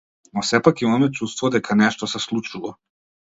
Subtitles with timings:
[0.35, 2.73] Но сепак имаме чувство дека нешто се случува.